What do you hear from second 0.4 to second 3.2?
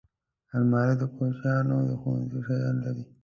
الماري د کوچنیانو د ښوونځي شیان لري